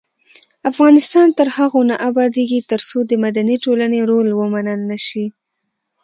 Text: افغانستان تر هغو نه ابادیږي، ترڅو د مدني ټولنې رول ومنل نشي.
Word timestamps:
افغانستان 0.71 1.27
تر 1.37 1.47
هغو 1.57 1.81
نه 1.89 1.95
ابادیږي، 2.09 2.59
ترڅو 2.71 2.97
د 3.09 3.11
مدني 3.23 3.55
ټولنې 3.63 3.99
رول 4.11 4.27
ومنل 4.39 4.79
نشي. 4.91 5.25